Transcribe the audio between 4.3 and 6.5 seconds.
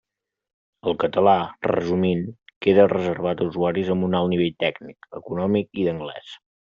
nivell tècnic, econòmic i d'anglès.